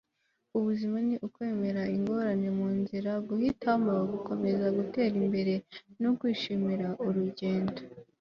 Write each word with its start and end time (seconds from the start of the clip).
ubuzima 0.57 0.97
ni 1.07 1.15
ukwemera 1.27 1.81
ingorane 1.97 2.49
mu 2.57 2.67
nzira, 2.79 3.11
guhitamo 3.27 3.93
gukomeza 4.11 4.67
gutera 4.77 5.13
imbere, 5.23 5.53
no 6.01 6.09
kwishimira 6.19 6.87
urugendo 7.05 7.79